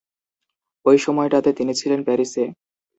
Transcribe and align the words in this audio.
ঐ 0.85 0.91
সময়টায় 0.97 1.55
তিনি 1.57 1.73
ছিলেন 1.73 1.99
প্যারিসে। 2.03 2.43